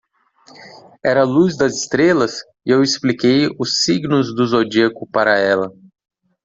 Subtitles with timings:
[1.05, 2.41] Era a luz das estrelas?
[2.65, 5.71] e eu expliquei os Signos do Zodíaco para ela.